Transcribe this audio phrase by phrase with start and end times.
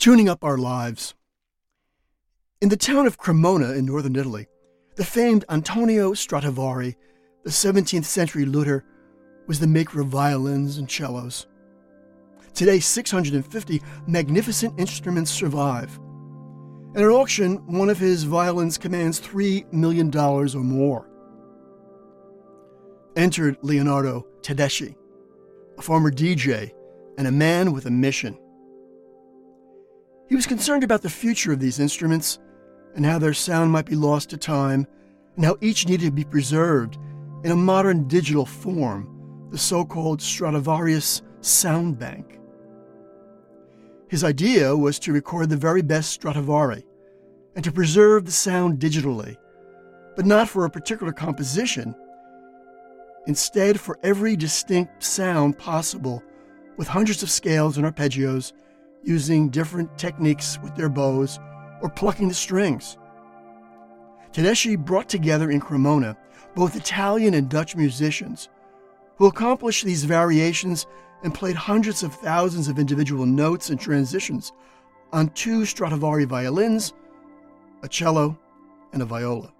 [0.00, 1.12] Tuning up our lives.
[2.62, 4.46] In the town of Cremona in northern Italy,
[4.96, 6.96] the famed Antonio Stradivari,
[7.44, 8.82] the 17th century luthier,
[9.46, 11.48] was the maker of violins and cellos.
[12.54, 16.00] Today, 650 magnificent instruments survive.
[16.94, 21.10] At an auction, one of his violins commands $3 million or more.
[23.16, 24.96] Entered Leonardo Tedeschi,
[25.76, 26.72] a former DJ
[27.18, 28.38] and a man with a mission.
[30.30, 32.38] He was concerned about the future of these instruments
[32.94, 34.86] and how their sound might be lost to time,
[35.34, 36.98] and how each needed to be preserved
[37.42, 42.38] in a modern digital form, the so called Stradivarius Sound Bank.
[44.08, 46.84] His idea was to record the very best Stradivari
[47.56, 49.36] and to preserve the sound digitally,
[50.14, 51.92] but not for a particular composition.
[53.26, 56.22] Instead, for every distinct sound possible,
[56.76, 58.52] with hundreds of scales and arpeggios,
[59.02, 61.38] using different techniques with their bows
[61.82, 62.98] or plucking the strings.
[64.32, 66.16] Tedeschi brought together in Cremona
[66.54, 68.48] both Italian and Dutch musicians
[69.16, 70.86] who accomplished these variations
[71.22, 74.52] and played hundreds of thousands of individual notes and transitions
[75.12, 76.94] on two Stradivari violins,
[77.82, 78.38] a cello,
[78.92, 79.52] and a viola.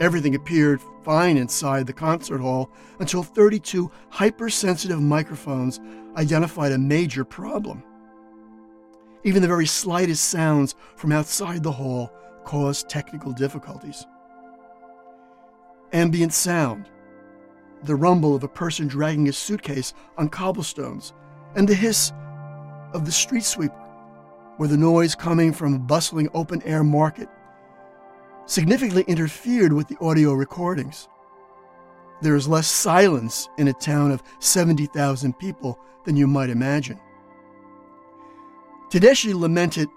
[0.00, 5.80] Everything appeared fine inside the concert hall until 32 hypersensitive microphones
[6.16, 7.82] identified a major problem.
[9.22, 12.10] Even the very slightest sounds from outside the hall
[12.44, 14.06] caused technical difficulties.
[15.92, 16.88] Ambient sound,
[17.84, 21.12] the rumble of a person dragging a suitcase on cobblestones,
[21.54, 22.12] and the hiss
[22.92, 23.74] of the street sweeper,
[24.58, 27.28] or the noise coming from a bustling open air market,
[28.46, 31.08] significantly interfered with the audio recordings.
[32.20, 37.00] There is less silence in a town of 70,000 people than you might imagine.
[38.90, 39.88] Tedeschi lamented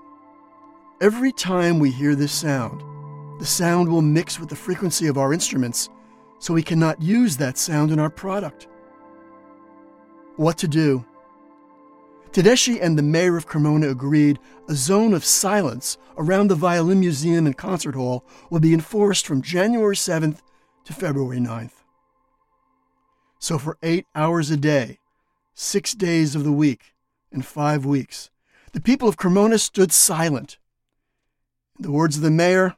[1.00, 2.84] Every time we hear this sound,
[3.40, 5.90] the sound will mix with the frequency of our instruments
[6.40, 8.68] so we cannot use that sound in our product.
[10.38, 11.06] What to do?
[12.32, 17.46] Tedeschi and the mayor of Cremona agreed a zone of silence around the Violin Museum
[17.46, 20.40] and Concert Hall will be enforced from January 7th
[20.86, 21.84] to February 9th.
[23.40, 25.00] So, for eight hours a day,
[25.54, 26.94] six days of the week,
[27.32, 28.30] in five weeks,
[28.74, 30.58] the people of Cremona stood silent.
[31.78, 32.76] In the words of the mayor,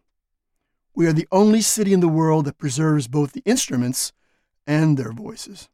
[0.93, 4.11] we are the only city in the world that preserves both the instruments
[4.67, 5.69] and their voices.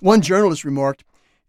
[0.00, 1.04] One journalist remarked,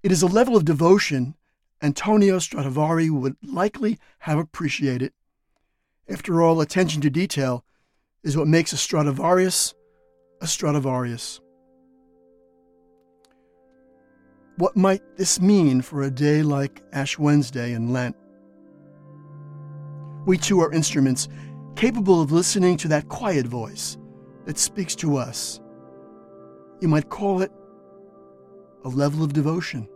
[0.05, 1.33] It is a level of devotion
[1.81, 5.13] Antonio Stradivari would likely have appreciated.
[6.07, 7.65] After all, attention to detail
[8.23, 9.73] is what makes a Stradivarius
[10.41, 11.41] a Stradivarius.
[14.57, 18.15] What might this mean for a day like Ash Wednesday in Lent?
[20.27, 21.29] We too are instruments
[21.75, 23.97] capable of listening to that quiet voice
[24.45, 25.59] that speaks to us.
[26.79, 27.51] You might call it
[28.83, 29.87] a level of devotion.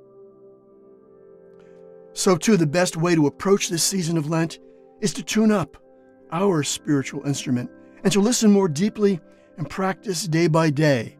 [2.19, 4.59] So, too, the best way to approach this season of Lent
[4.99, 5.77] is to tune up
[6.33, 7.71] our spiritual instrument
[8.03, 9.21] and to listen more deeply
[9.57, 11.17] and practice day by day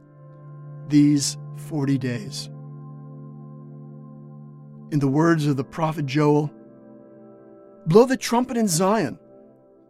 [0.90, 2.48] these 40 days.
[4.92, 6.52] In the words of the prophet Joel,
[7.86, 9.18] blow the trumpet in Zion,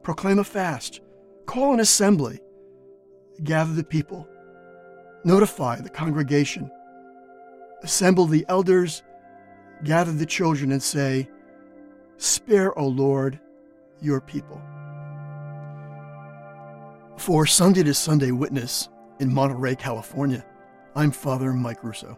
[0.03, 1.01] proclaim a fast,
[1.47, 2.39] call an assembly,
[3.43, 4.27] gather the people,
[5.23, 6.69] notify the congregation,
[7.81, 9.01] assemble the elders,
[9.83, 11.29] gather the children, and say,
[12.17, 13.39] Spare, O Lord,
[14.01, 14.61] your people.
[17.17, 18.89] For Sunday to Sunday Witness
[19.19, 20.45] in Monterey, California,
[20.95, 22.17] I'm Father Mike Russo.